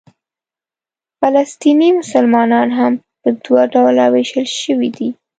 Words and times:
فلسطیني 1.19 1.89
مسلمانان 1.99 2.67
هم 2.79 2.93
په 3.21 3.29
دوه 3.43 3.61
ډوله 3.73 4.05
وېشل 4.13 4.45
شوي 4.61 4.89
دي. 4.97 5.09